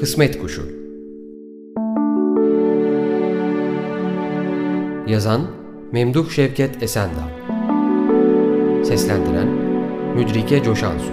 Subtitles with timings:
[0.00, 0.62] Kısmet Kuşu.
[5.06, 5.46] Yazan
[5.92, 7.28] Memduh Şevket Esendal.
[8.84, 9.48] Seslendiren
[10.16, 11.12] Müdrike Coşansu.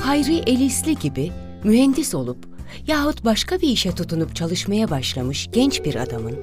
[0.00, 1.32] Hayri Elisli gibi
[1.64, 2.46] mühendis olup
[2.86, 6.36] yahut başka bir işe tutunup çalışmaya başlamış genç bir adamın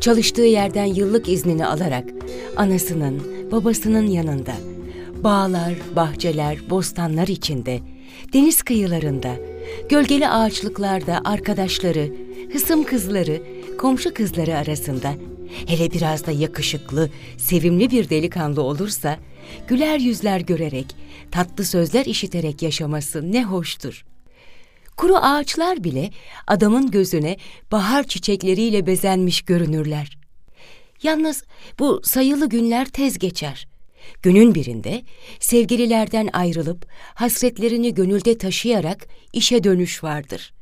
[0.00, 2.04] çalıştığı yerden yıllık iznini alarak
[2.56, 3.22] anasının,
[3.52, 4.52] babasının yanında
[5.24, 7.80] bağlar, bahçeler, bostanlar içinde,
[8.32, 9.36] deniz kıyılarında,
[9.88, 12.12] gölgeli ağaçlıklarda arkadaşları,
[12.52, 13.42] hısım kızları,
[13.78, 15.14] komşu kızları arasında
[15.66, 19.18] hele biraz da yakışıklı, sevimli bir delikanlı olursa
[19.68, 20.86] güler yüzler görerek,
[21.30, 24.04] tatlı sözler işiterek yaşaması ne hoştur.
[25.02, 26.10] Kuru ağaçlar bile
[26.46, 27.36] adamın gözüne
[27.72, 30.18] bahar çiçekleriyle bezenmiş görünürler.
[31.02, 31.44] Yalnız
[31.78, 33.68] bu sayılı günler tez geçer.
[34.22, 35.02] Günün birinde
[35.40, 40.54] sevgililerden ayrılıp hasretlerini gönülde taşıyarak işe dönüş vardır.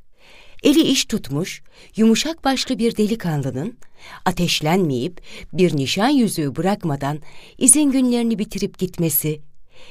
[0.62, 1.62] Eli iş tutmuş,
[1.97, 3.78] yumuşak başlı bir delikanlının
[4.25, 5.20] ateşlenmeyip
[5.52, 7.19] bir nişan yüzüğü bırakmadan
[7.58, 9.41] izin günlerini bitirip gitmesi,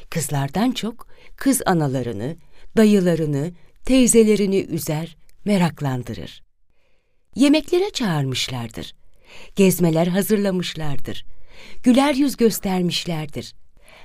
[0.09, 2.35] kızlardan çok kız analarını,
[2.77, 3.51] dayılarını,
[3.85, 6.43] teyzelerini üzer, meraklandırır.
[7.35, 8.93] Yemeklere çağırmışlardır.
[9.55, 11.25] Gezmeler hazırlamışlardır.
[11.83, 13.53] Güler yüz göstermişlerdir.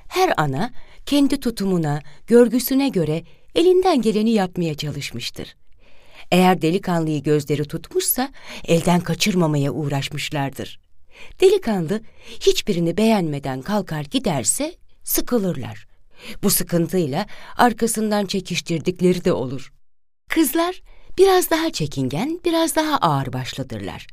[0.09, 0.71] Her ana
[1.07, 3.23] kendi tutumuna, görgüsüne göre
[3.55, 5.57] elinden geleni yapmaya çalışmıştır.
[6.31, 8.33] Eğer delikanlıyı gözleri tutmuşsa
[8.65, 10.81] elden kaçırmamaya uğraşmışlardır.
[11.41, 12.01] Delikanlı
[12.41, 15.87] hiçbirini beğenmeden kalkar giderse sıkılırlar.
[16.43, 19.73] Bu sıkıntıyla arkasından çekiştirdikleri de olur.
[20.29, 20.83] Kızlar
[21.19, 24.07] biraz daha çekingen, biraz daha ağır başladırlar.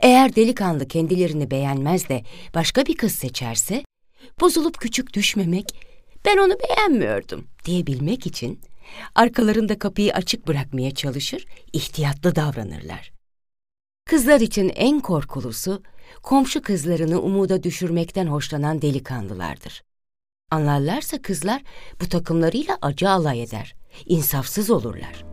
[0.00, 2.22] Eğer delikanlı kendilerini beğenmez de
[2.54, 3.84] başka bir kız seçerse,
[4.40, 5.88] bozulup küçük düşmemek,
[6.24, 8.60] ben onu beğenmiyordum diyebilmek için
[9.14, 13.12] arkalarında kapıyı açık bırakmaya çalışır, ihtiyatlı davranırlar.
[14.06, 15.82] Kızlar için en korkulusu,
[16.22, 19.82] komşu kızlarını umuda düşürmekten hoşlanan delikanlılardır.
[20.50, 21.62] Anlarlarsa kızlar
[22.00, 23.74] bu takımlarıyla acı alay eder,
[24.06, 25.24] insafsız olurlar.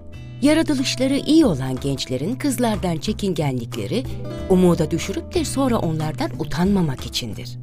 [0.41, 4.03] Yaratılışları iyi olan gençlerin kızlardan çekingenlikleri,
[4.49, 7.57] umuda düşürüp de sonra onlardan utanmamak içindir.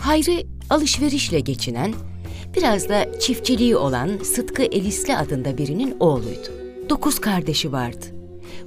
[0.00, 1.94] Hayri alışverişle geçinen,
[2.56, 6.59] biraz da çiftçiliği olan Sıtkı Elisli adında birinin oğluydu.
[6.90, 8.06] Dokuz kardeşi vardı.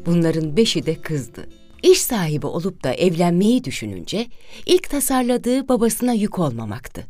[0.05, 1.49] Bunların beşi de kızdı.
[1.83, 4.27] İş sahibi olup da evlenmeyi düşününce
[4.65, 7.05] ilk tasarladığı babasına yük olmamaktı.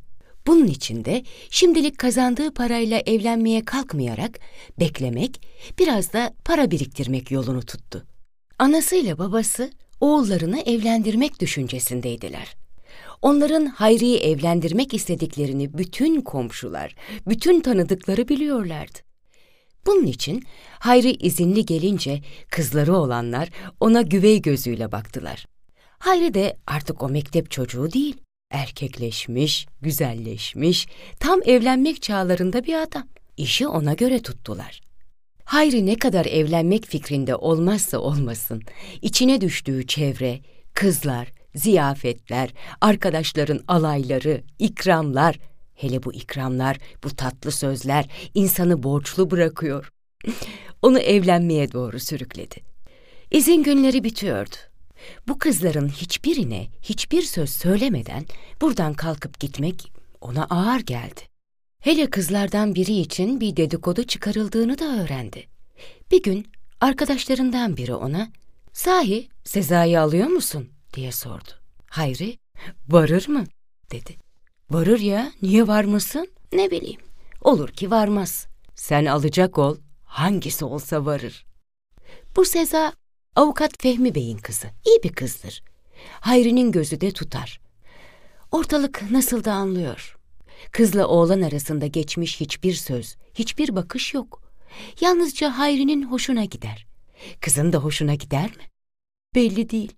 [0.48, 4.40] Bunun için de şimdilik kazandığı parayla evlenmeye kalkmayarak
[4.80, 5.42] beklemek,
[5.80, 8.06] biraz da para biriktirmek yolunu tuttu.
[8.60, 12.56] Anasıyla babası oğullarını evlendirmek düşüncesindeydiler.
[13.22, 16.96] Onların Hayri'yi evlendirmek istediklerini bütün komşular,
[17.28, 19.13] bütün tanıdıkları biliyorlardı.
[19.86, 20.44] Bunun için
[20.80, 23.50] Hayri izinli gelince kızları olanlar
[23.80, 25.46] ona güvey gözüyle baktılar.
[26.00, 28.18] Hayri de artık o mektep çocuğu değil,
[28.52, 30.88] erkekleşmiş, güzelleşmiş,
[31.20, 33.08] tam evlenmek çağlarında bir adam.
[33.38, 34.82] İşi ona göre tuttular.
[35.46, 38.62] Hayri ne kadar evlenmek fikrinde olmazsa olmasın,
[39.02, 40.40] içine düştüğü çevre,
[40.74, 42.50] kızlar, ziyafetler,
[42.82, 45.40] arkadaşların alayları, ikramlar,
[45.84, 49.92] hele bu ikramlar, bu tatlı sözler insanı borçlu bırakıyor.
[50.82, 52.56] Onu evlenmeye doğru sürükledi.
[53.32, 54.56] İzin günleri bitiyordu.
[55.28, 58.26] Bu kızların hiçbirine hiçbir söz söylemeden
[58.62, 59.92] buradan kalkıp gitmek
[60.22, 61.22] ona ağır geldi.
[61.80, 65.48] Hele kızlardan biri için bir dedikodu çıkarıldığını da öğrendi.
[66.12, 66.48] Bir gün
[66.82, 68.32] arkadaşlarından biri ona,
[68.74, 71.50] ''Sahi Sezai'yi alıyor musun?'' diye sordu.
[71.90, 72.38] Hayri,
[72.88, 73.44] varır mı?
[73.92, 74.16] dedi.
[74.74, 76.28] Varır ya, niye varmasın?
[76.54, 77.02] Ne bileyim,
[77.42, 78.48] olur ki varmaz.
[78.76, 81.46] Sen alacak ol, hangisi olsa varır.
[82.36, 82.94] Bu Seza,
[83.36, 85.64] avukat Fehmi Bey'in kızı, iyi bir kızdır.
[86.20, 87.62] Hayri'nin gözü de tutar.
[88.52, 90.18] Ortalık nasıl da anlıyor.
[90.72, 94.42] Kızla oğlan arasında geçmiş hiçbir söz, hiçbir bakış yok.
[95.02, 96.88] Yalnızca Hayri'nin hoşuna gider.
[97.42, 98.64] Kızın da hoşuna gider mi?
[99.36, 99.92] Belli değil.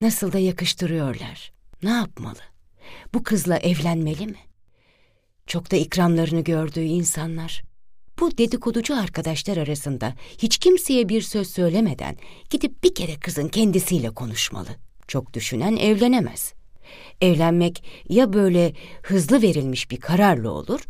[0.00, 1.52] Nasıl da yakıştırıyorlar.
[1.82, 2.55] Ne yapmalı?
[3.14, 4.38] Bu kızla evlenmeli mi?
[5.46, 7.62] Çok da ikramlarını gördüğü insanlar.
[8.20, 12.16] Bu dedikoducu arkadaşlar arasında hiç kimseye bir söz söylemeden
[12.50, 14.68] gidip bir kere kızın kendisiyle konuşmalı.
[15.08, 16.52] Çok düşünen evlenemez.
[17.20, 18.72] Evlenmek ya böyle
[19.02, 20.80] hızlı verilmiş bir kararla olur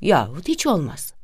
[0.00, 1.14] yahut hiç olmaz.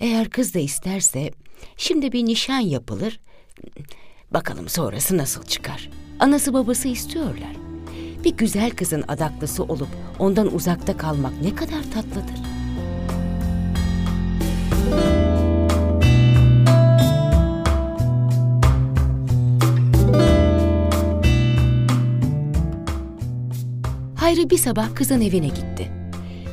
[0.00, 1.30] Eğer kız da isterse
[1.76, 3.20] şimdi bir nişan yapılır.
[4.30, 5.90] Bakalım sonrası nasıl çıkar.
[6.20, 7.63] Anası babası istiyorlar.
[8.24, 9.88] Bir güzel kızın adaklısı olup
[10.18, 12.44] ondan uzakta kalmak ne kadar tatlıdır.
[24.16, 25.92] Hayri bir sabah kızın evine gitti.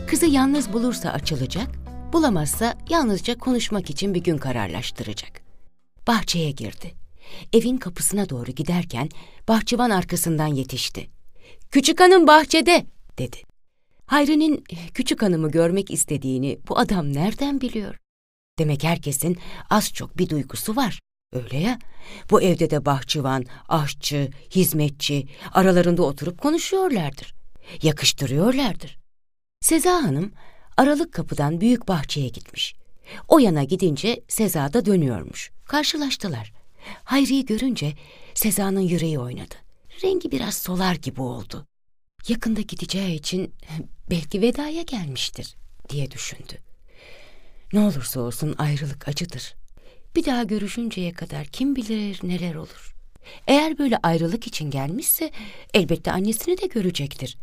[0.08, 1.68] Kızı yalnız bulursa açılacak,
[2.14, 5.42] bulamazsa yalnızca konuşmak için bir gün kararlaştıracak.
[6.08, 6.94] Bahçeye girdi.
[7.54, 9.10] Evin kapısına doğru giderken
[9.48, 11.21] bahçıvan arkasından yetişti.
[11.72, 12.86] Küçük hanım bahçede
[13.18, 13.38] dedi.
[14.06, 14.64] Hayri'nin
[14.94, 17.98] küçük hanımı görmek istediğini bu adam nereden biliyor?
[18.60, 19.38] Demek herkesin
[19.70, 21.00] az çok bir duygusu var.
[21.34, 21.80] Öyle ya.
[22.32, 27.34] Bu evde de bahçıvan, aşçı, hizmetçi aralarında oturup konuşuyorlardır.
[27.82, 28.98] Yakıştırıyorlardır.
[29.62, 30.32] Seza Hanım
[30.78, 32.76] aralık kapıdan büyük bahçeye gitmiş.
[33.28, 35.52] O yana gidince Seza da dönüyormuş.
[35.66, 36.54] Karşılaştılar.
[37.04, 37.94] Hayri'yi görünce
[38.34, 39.56] Seza'nın yüreği oynadı.
[40.04, 41.68] Rengi biraz solar gibi oldu.
[42.28, 43.54] Yakında gideceği için
[44.10, 45.56] belki vedaya gelmiştir
[45.90, 46.54] diye düşündü.
[47.74, 49.56] Ne olursa olsun ayrılık acıdır.
[50.16, 52.96] Bir daha görüşünceye kadar kim bilir neler olur.
[53.48, 55.32] Eğer böyle ayrılık için gelmişse
[55.74, 57.38] elbette annesini de görecektir.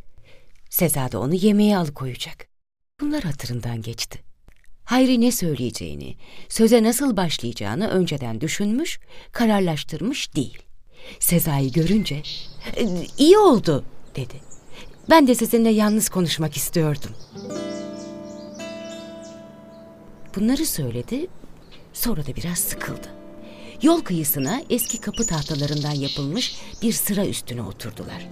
[0.70, 2.49] Seza da onu yemeğe alıkoyacak.
[3.00, 4.19] Bunlar hatırından geçti.
[4.84, 6.16] Hayri ne söyleyeceğini,
[6.49, 9.00] söze nasıl başlayacağını önceden düşünmüş,
[9.32, 10.68] kararlaştırmış değil.
[11.20, 12.22] Seza'yı görünce,
[12.76, 12.87] "E,
[13.19, 13.84] iyi oldu
[14.16, 14.34] dedi.
[15.10, 17.10] Ben de sizinle yalnız konuşmak istiyordum.
[20.37, 21.26] Bunları söyledi,
[21.93, 23.08] sonra da biraz sıkıldı.
[23.82, 28.28] Yol kıyısına eski kapı tahtalarından yapılmış bir sıra üstüne oturdular.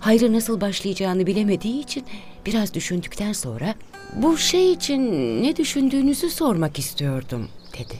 [0.00, 2.04] Hayri nasıl başlayacağını bilemediği için
[2.46, 3.74] biraz düşündükten sonra
[4.16, 5.02] bu şey için
[5.42, 7.48] ne düşündüğünüzü sormak istiyordum
[7.78, 7.94] dedi.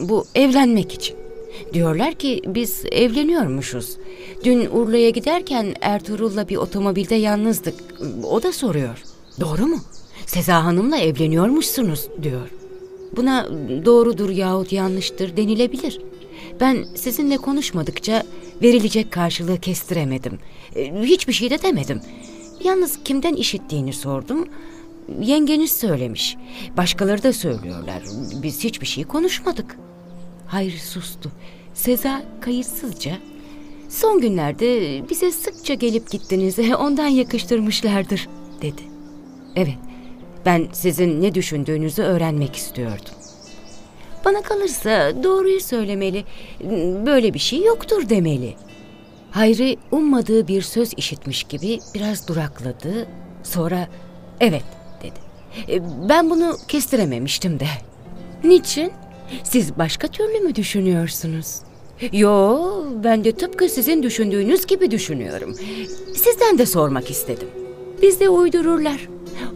[0.00, 1.16] Bu evlenmek için.
[1.72, 3.96] Diyorlar ki biz evleniyormuşuz.
[4.44, 7.74] Dün Urla'ya giderken Ertuğrul'la bir otomobilde yalnızdık.
[8.24, 9.02] O da soruyor.
[9.40, 9.78] Doğru mu?
[10.26, 12.48] Seza Hanım'la evleniyormuşsunuz diyor.
[13.16, 13.48] Buna
[13.84, 16.00] doğrudur yahut yanlıştır denilebilir.
[16.60, 18.22] Ben sizinle konuşmadıkça
[18.62, 20.38] verilecek karşılığı kestiremedim.
[20.76, 22.00] E, Hiçbir şey de demedim.
[22.64, 24.48] Yalnız kimden işittiğini sordum.
[25.20, 26.36] Yengeniz söylemiş.
[26.76, 28.02] Başkaları da söylüyorlar.
[28.42, 29.76] Biz hiçbir şey konuşmadık.
[30.46, 31.30] Hayri sustu.
[31.74, 33.12] Seza kayıtsızca
[33.88, 38.28] Son günlerde bize sıkça gelip gittiniz, ondan yakıştırmışlardır,
[38.62, 38.82] dedi.
[39.56, 39.74] Evet,
[40.46, 43.14] ben sizin ne düşündüğünüzü öğrenmek istiyordum.
[44.24, 46.24] Bana kalırsa doğruyu söylemeli,
[47.06, 48.54] böyle bir şey yoktur demeli.
[49.30, 53.06] Hayri ummadığı bir söz işitmiş gibi biraz durakladı,
[53.42, 53.88] sonra
[54.40, 54.64] evet
[55.02, 55.20] dedi.
[55.72, 57.66] "E, Ben bunu kestirememiştim de.
[58.44, 58.92] Niçin?
[59.44, 61.56] Siz başka türlü mü düşünüyorsunuz?
[62.12, 62.58] Yo,
[63.04, 65.54] ben de tıpkı sizin düşündüğünüz gibi düşünüyorum.
[66.14, 67.48] Sizden de sormak istedim.
[68.02, 69.08] Bizde uydururlar.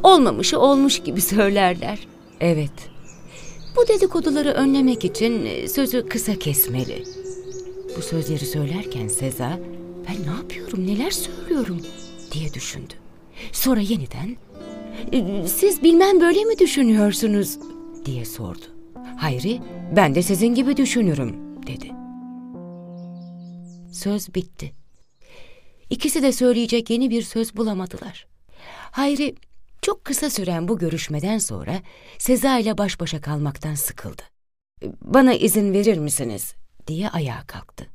[0.03, 1.99] Olmamışı olmuş gibi söylerler.
[2.41, 2.71] Evet.
[3.77, 7.05] Bu dedikoduları önlemek için e, sözü kısa kesmeli.
[7.97, 9.59] Bu sözleri söylerken Seza,
[10.09, 11.81] ben ne yapıyorum, neler söylüyorum
[12.33, 12.95] diye düşündü.
[13.53, 14.37] Sonra yeniden,
[15.13, 17.59] "E, siz bilmem böyle mi düşünüyorsunuz
[18.05, 18.65] diye sordu.
[19.19, 19.61] Hayri,
[19.97, 21.91] ben de sizin gibi düşünürüm dedi.
[23.93, 24.75] Söz bitti.
[25.91, 28.27] İkisi de söyleyecek yeni bir söz bulamadılar.
[28.91, 29.35] Hayri
[29.83, 31.83] çok kısa süren bu görüşmeden sonra
[32.19, 34.23] Seza ile baş başa kalmaktan sıkıldı.
[35.03, 36.55] Bana izin verir misiniz
[36.87, 37.87] diye ayağa kalktı.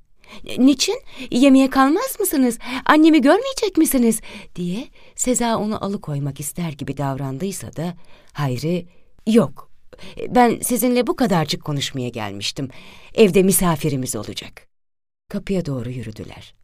[0.58, 1.02] Niçin?
[1.32, 2.60] Yemeğe kalmaz mısınız?
[2.86, 4.22] Annemi görmeyecek misiniz?
[4.56, 7.94] diye Seza onu alıkoymak ister gibi davrandıysa da
[8.34, 8.88] Hayri
[9.28, 9.73] yok.
[10.30, 12.70] Ben sizinle bu kadarcık konuşmaya gelmiştim.
[13.14, 14.68] Evde misafirimiz olacak.
[15.30, 16.56] Kapıya doğru yürüdüler.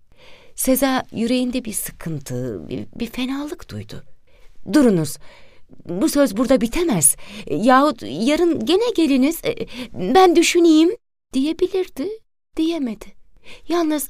[0.55, 4.03] Seza yüreğinde bir sıkıntı, bir, bir fenalık duydu.
[4.73, 5.17] Durunuz,
[5.85, 7.15] bu söz burada bitemez.
[7.51, 9.55] Yahut yarın gene geliniz, e,
[9.93, 10.89] ben düşüneyim
[11.33, 12.09] diyebilirdi,
[12.57, 13.05] diyemedi.
[13.67, 14.09] Yalnız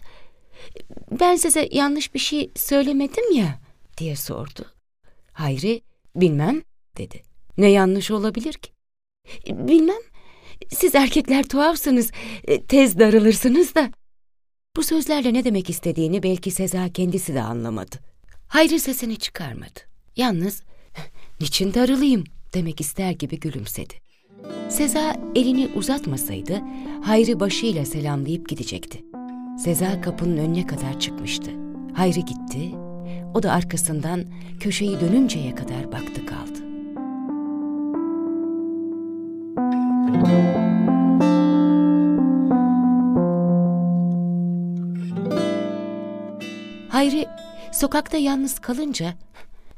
[1.11, 3.59] ben size yanlış bir şey söylemedim ya
[3.97, 4.65] diye sordu.
[5.31, 5.81] Hayri,
[6.15, 6.61] bilmem
[6.97, 7.21] dedi.
[7.57, 8.71] Ne yanlış olabilir ki?
[9.47, 10.01] Bilmem,
[10.69, 12.11] siz erkekler tuhafsınız,
[12.47, 13.91] e, tez darılırsınız da.
[14.77, 17.95] Bu sözlerle ne demek istediğini belki Seza kendisi de anlamadı.
[18.47, 19.79] Hayri sesini çıkarmadı.
[20.15, 20.63] Yalnız
[21.41, 23.93] niçin darılayım demek ister gibi gülümsedi.
[24.69, 26.61] Seza elini uzatmasaydı
[27.03, 29.03] Hayri başıyla selamlayıp gidecekti.
[29.63, 31.51] Seza kapının önüne kadar çıkmıştı.
[31.93, 32.71] Hayri gitti,
[33.33, 34.25] o da arkasından
[34.59, 36.58] köşeyi dönünceye kadar baktı kaldı.
[46.89, 47.27] Hayri
[47.71, 49.13] sokakta yalnız kalınca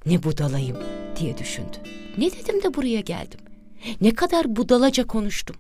[0.06, 0.78] ne budalayım
[1.20, 1.78] diye düşündü.
[2.18, 3.40] Ne dedim de buraya geldim.
[4.02, 5.56] Ne kadar budalaca konuştum.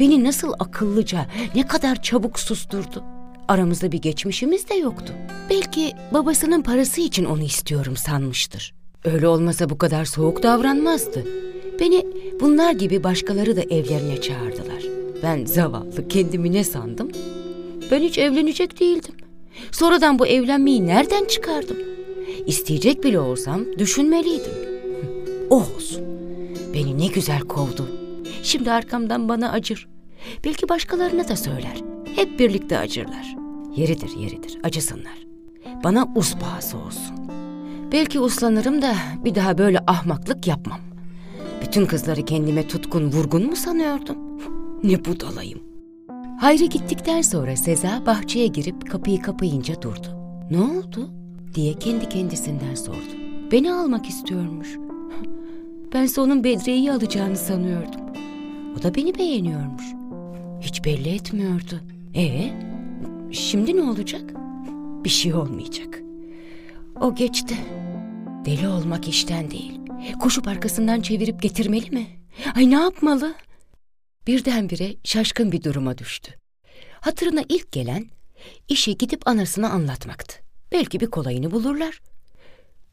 [0.00, 3.04] Beni nasıl akıllıca, ne kadar çabuk susturdu.
[3.48, 5.12] Aramızda bir geçmişimiz de yoktu.
[5.50, 8.74] Belki babasının parası için onu istiyorum sanmıştır.
[9.04, 11.24] Öyle olmasa bu kadar soğuk davranmazdı.
[11.80, 12.06] Beni
[12.40, 14.82] bunlar gibi başkaları da evlerine çağırdılar.
[15.22, 17.08] Ben zavallı kendimi ne sandım?
[17.90, 19.14] Ben hiç evlenecek değildim.
[19.72, 21.76] Sonradan bu evlenmeyi nereden çıkardım?
[22.46, 24.52] İsteyecek bile olsam düşünmeliydim.
[25.50, 26.02] Oh olsun.
[26.74, 27.88] Beni ne güzel kovdu.
[28.42, 29.88] Şimdi arkamdan bana acır.
[30.44, 31.80] Belki başkalarına da söyler.
[32.16, 33.36] Hep birlikte acırlar.
[33.76, 35.18] Yeridir yeridir acısınlar.
[35.84, 37.16] Bana uspası olsun.
[37.92, 38.94] Belki uslanırım da
[39.24, 40.89] bir daha böyle ahmaklık yapmam.
[41.62, 44.16] Bütün kızları kendime tutkun vurgun mu sanıyordum?
[44.84, 45.60] Ne budalayım.
[46.40, 50.06] Hayri gittikten sonra Seza bahçeye girip kapıyı kapayınca durdu.
[50.50, 51.10] Ne oldu?
[51.54, 53.20] diye kendi kendisinden sordu.
[53.52, 54.68] Beni almak istiyormuş.
[55.94, 58.00] Ben onun Bedriye'yi alacağını sanıyordum.
[58.78, 59.84] O da beni beğeniyormuş.
[60.60, 61.80] Hiç belli etmiyordu.
[62.14, 62.50] E
[63.32, 64.34] şimdi ne olacak?
[65.04, 66.02] Bir şey olmayacak.
[67.00, 67.54] O geçti.
[68.44, 69.79] Deli olmak işten değil.
[70.20, 72.06] Koşup arkasından çevirip getirmeli mi?
[72.56, 73.34] Ay ne yapmalı?
[74.26, 76.34] Birdenbire şaşkın bir duruma düştü.
[77.00, 78.06] Hatırına ilk gelen
[78.68, 80.36] işi gidip anasına anlatmaktı.
[80.72, 82.00] Belki bir kolayını bulurlar.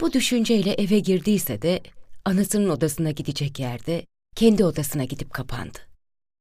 [0.02, 1.82] Bu düşünceyle eve girdiyse de
[2.26, 5.80] anasının odasına gidecek yerde kendi odasına gidip kapandı.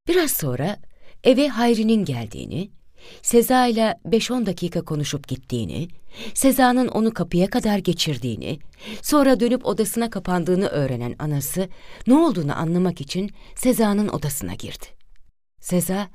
[0.09, 0.77] Biraz sonra
[1.25, 2.71] eve Hayri'nin geldiğini,
[3.23, 5.89] Seza ile 5-10 dakika konuşup gittiğini,
[6.35, 8.59] Seza'nın onu kapıya kadar geçirdiğini,
[9.03, 11.69] sonra dönüp odasına kapandığını öğrenen anası
[12.07, 14.87] ne olduğunu anlamak için Seza'nın odasına girdi.
[15.61, 16.09] Seza,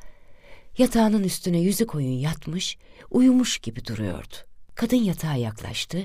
[0.77, 2.77] yatağının üstüne yüzü koyun yatmış,
[3.09, 4.35] uyumuş gibi duruyordu.
[4.75, 5.97] Kadın yatağa yaklaştı,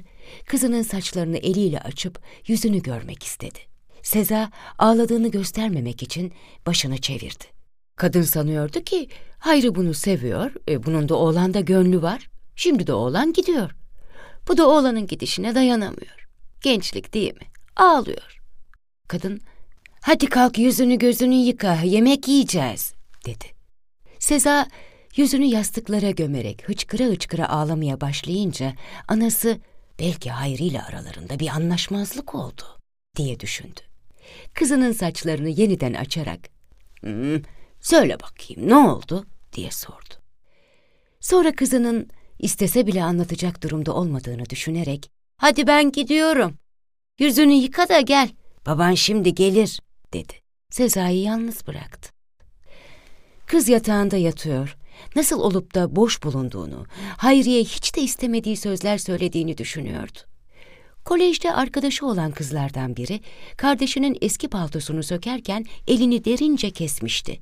[0.47, 3.59] kızının saçlarını eliyle açıp yüzünü görmek istedi.
[4.03, 6.33] Seza ağladığını göstermemek için
[6.67, 7.45] başını çevirdi.
[7.97, 12.31] Kadın sanıyordu ki Hayri bunu seviyor, e, bunun da oğlanda gönlü var.
[12.57, 13.71] Şimdi de oğlan gidiyor.
[14.49, 16.29] Bu da oğlanın gidişine dayanamıyor.
[16.62, 17.47] Gençlik değil mi?
[17.76, 18.41] Ağlıyor.
[19.09, 19.41] Kadın,
[20.00, 22.95] hadi kalk yüzünü gözünü yıka, yemek yiyeceğiz,
[23.26, 23.45] dedi.
[24.19, 24.67] Seza
[25.17, 28.73] yüzünü yastıklara gömerek hıçkıra hıçkıra ağlamaya başlayınca
[29.09, 29.59] anası
[29.99, 32.62] belki Hayri ile aralarında bir anlaşmazlık oldu
[33.17, 33.81] diye düşündü.
[34.55, 36.41] Kızının saçlarını yeniden açarak
[37.00, 37.43] hmm,
[37.81, 40.15] söyle bakayım ne oldu diye sordu.
[41.21, 46.55] Sonra kızının istese bile anlatacak durumda olmadığını düşünerek hadi ben gidiyorum.
[47.19, 48.28] Yüzünü yıka da gel.
[48.66, 49.81] Baban şimdi gelir
[50.12, 50.33] dedi.
[50.71, 52.11] Sezai'yi yalnız bıraktı.
[53.47, 54.76] Kız yatağında yatıyor.
[55.16, 60.19] Nasıl olup da boş bulunduğunu, Hayriye hiç de istemediği sözler söylediğini düşünüyordu.
[61.05, 63.21] Kolejde arkadaşı olan kızlardan biri,
[63.57, 67.40] kardeşinin eski paltosunu sökerken elini derince kesmişti.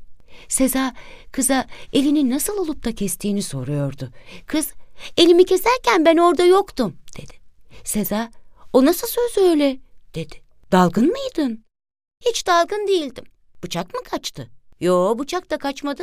[0.48, 0.94] Seza,
[1.32, 4.10] kıza elini nasıl olup da kestiğini soruyordu.
[4.46, 4.72] Kız,
[5.16, 7.32] elimi keserken ben orada yoktum, dedi.
[7.84, 8.30] Seza,
[8.72, 9.78] o nasıl söz öyle,
[10.14, 10.42] dedi.
[10.72, 11.64] Dalgın mıydın?
[12.20, 13.24] Hiç dalgın değildim.
[13.64, 14.50] Bıçak mı kaçtı?
[14.80, 16.02] Yo, bıçak da kaçmadı.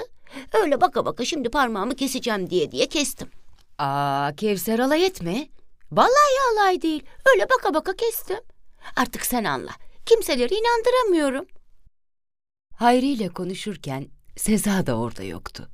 [0.54, 3.30] Öyle baka baka şimdi parmağımı keseceğim diye diye kestim.
[3.78, 5.48] Aa, Kevser alay etme.
[5.92, 7.04] Vallahi alay değil.
[7.34, 8.40] Öyle baka baka kestim.
[8.96, 9.72] Artık sen anla.
[10.06, 11.46] Kimseleri inandıramıyorum.
[12.76, 14.08] Hayri ile konuşurken
[14.38, 15.70] Seza da orada yoktu.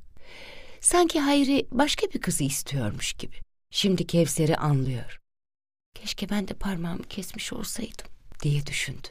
[0.82, 3.36] Sanki Hayri başka bir kızı istiyormuş gibi.
[3.72, 5.20] Şimdi Kevser'i anlıyor.
[5.96, 8.06] Keşke ben de parmağımı kesmiş olsaydım
[8.44, 9.08] diye düşündü.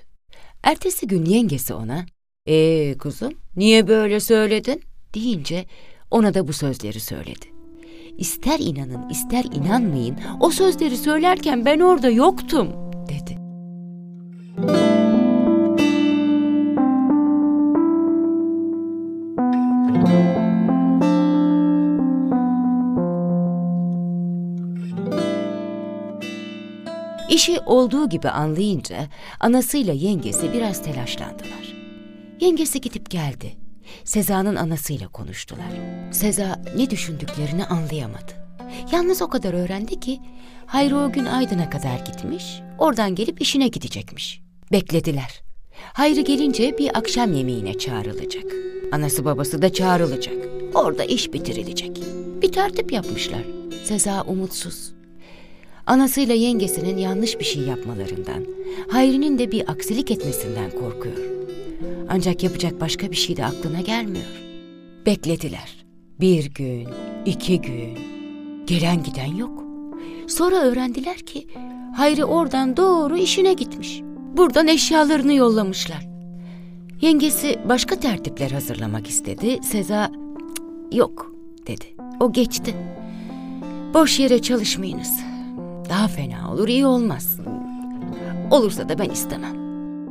[0.63, 2.07] Ertesi gün yengesi ona,
[2.47, 4.83] ''Ee kuzum, niye böyle söyledin?''
[5.15, 5.67] deyince
[6.11, 7.47] ona da bu sözleri söyledi.
[8.19, 12.69] İster inanın ister inanmayın o sözleri söylerken ben orada yoktum
[13.09, 13.36] dedi.
[27.37, 28.97] İşi olduğu gibi anlayınca
[29.41, 31.77] anasıyla yengesi biraz telaşlandılar.
[32.41, 33.57] Yengesi gidip geldi.
[34.05, 35.67] Seza'nın anasıyla konuştular.
[36.13, 38.33] Seza ne düşündüklerini anlayamadı.
[38.93, 40.21] Yalnız o kadar öğrendi ki
[40.67, 44.41] Hayri o gün Aydın'a kadar gitmiş, oradan gelip işine gidecekmiş.
[44.73, 45.43] Beklediler.
[45.93, 48.45] Hayri gelince bir akşam yemeğine çağrılacak.
[48.93, 50.37] Anası babası da çağrılacak.
[50.75, 52.01] Orada iş bitirilecek.
[52.43, 53.43] Bir tertip yapmışlar.
[53.85, 54.96] Seza umutsuz.
[55.87, 58.45] Anasıyla yengesinin yanlış bir şey yapmalarından,
[58.89, 61.17] Hayri'nin de bir aksilik etmesinden korkuyor.
[62.09, 64.43] Ancak yapacak başka bir şey de aklına gelmiyor.
[65.07, 65.85] Beklediler.
[66.21, 66.89] Bir gün,
[67.27, 67.99] iki gün.
[68.67, 69.65] Gelen giden yok.
[70.29, 71.47] Sonra öğrendiler ki
[71.97, 74.01] Hayri oradan doğru işine gitmiş.
[74.37, 76.09] Buradan eşyalarını yollamışlar.
[77.01, 79.59] Yengesi başka tertipler hazırlamak istedi.
[79.63, 80.11] Seza
[80.93, 81.33] yok
[81.67, 81.85] dedi.
[82.21, 82.75] O geçti.
[83.95, 85.36] Boş yere çalışmayınız.
[85.89, 87.37] Daha fena olur, iyi olmaz.
[88.51, 89.57] Olursa da ben istemem.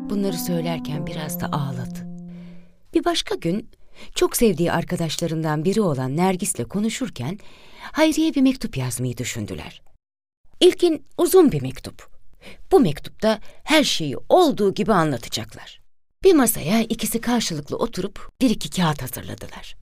[0.10, 2.00] Bunları söylerken biraz da ağladı.
[2.94, 3.70] Bir başka gün
[4.15, 7.39] çok sevdiği arkadaşlarından biri olan Nergis'le konuşurken
[7.82, 9.82] Hayri'ye bir mektup yazmayı düşündüler.
[10.60, 12.10] İlkin uzun bir mektup.
[12.72, 15.82] Bu mektupta her şeyi olduğu gibi anlatacaklar.
[16.24, 19.75] Bir masaya ikisi karşılıklı oturup bir iki kağıt hazırladılar.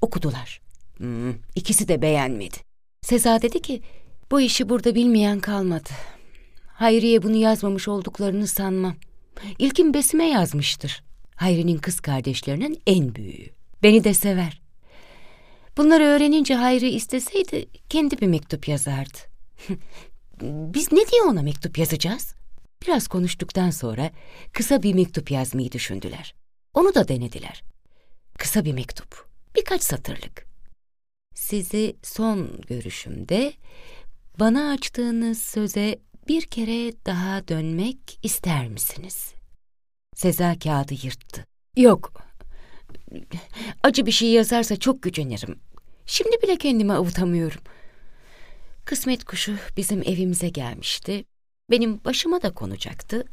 [0.00, 0.60] Okudular.
[0.96, 2.56] Hmm, ikisi de beğenmedi.
[3.02, 3.82] Seza dedi ki,
[4.30, 5.90] bu işi burada bilmeyen kalmadı.
[6.66, 8.96] Hayriye bunu yazmamış olduklarını sanmam.
[9.58, 11.02] İlkin Besime yazmıştır.
[11.36, 13.48] Hayri'nin kız kardeşlerinin en büyüğü.
[13.82, 14.60] Beni de sever.
[15.76, 19.18] Bunları öğrenince Hayri isteseydi kendi bir mektup yazardı.
[20.42, 22.34] Biz ne diye ona mektup yazacağız?
[22.82, 24.10] Biraz konuştuktan sonra
[24.52, 26.34] kısa bir mektup yazmayı düşündüler.
[26.74, 27.62] Onu da denediler.
[28.38, 30.46] Kısa bir mektup, birkaç satırlık.
[31.34, 33.52] Sizi son görüşümde
[34.40, 39.34] bana açtığınız söze bir kere daha dönmek ister misiniz?
[40.14, 41.44] Seza kağıdı yırttı.
[41.76, 42.12] Yok.
[43.82, 45.58] Acı bir şey yazarsa çok gücenirim.
[46.06, 47.60] Şimdi bile kendimi avutamıyorum.
[48.84, 51.24] Kısmet kuşu bizim evimize gelmişti.
[51.70, 53.24] Benim başıma da konacaktı.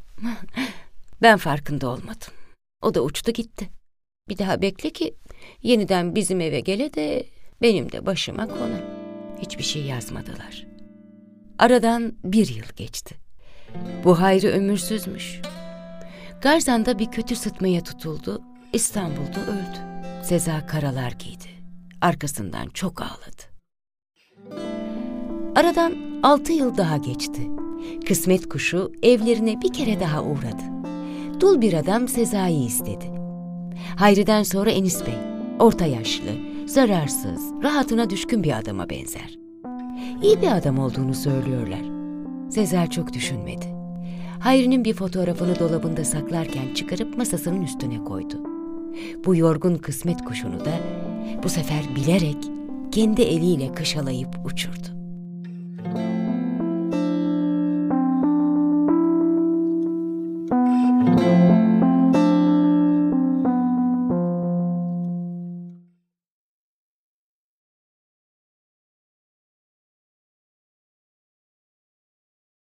[1.22, 2.34] Ben farkında olmadım.
[2.82, 3.68] O da uçtu gitti.
[4.28, 5.14] Bir daha bekle ki
[5.62, 7.26] yeniden bizim eve gele de
[7.62, 8.78] benim de başıma konu.
[9.42, 10.67] Hiçbir şey yazmadılar.
[11.58, 13.14] Aradan bir yıl geçti.
[14.04, 15.40] Bu Hayri ömürsüzmüş.
[16.42, 18.42] Garzan'da bir kötü sıtmaya tutuldu.
[18.72, 20.04] İstanbul'da öldü.
[20.24, 21.48] Seza karalar giydi.
[22.00, 23.42] Arkasından çok ağladı.
[25.56, 27.42] Aradan altı yıl daha geçti.
[28.08, 30.62] Kısmet kuşu evlerine bir kere daha uğradı.
[31.40, 33.10] Dul bir adam Sezai'yi istedi.
[33.96, 35.18] Hayri'den sonra Enis Bey,
[35.58, 36.30] orta yaşlı,
[36.66, 39.47] zararsız, rahatına düşkün bir adama benzer.
[40.22, 41.80] İyi bir adam olduğunu söylüyorlar.
[42.50, 43.66] Sezer çok düşünmedi.
[44.40, 48.36] Hayri'nin bir fotoğrafını dolabında saklarken çıkarıp masasının üstüne koydu.
[49.24, 50.80] Bu yorgun kısmet kuşunu da
[51.42, 52.36] bu sefer bilerek
[52.92, 54.97] kendi eliyle kışalayıp uçurdu.